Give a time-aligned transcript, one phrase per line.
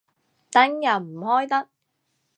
[0.49, 1.69] 燈又唔開得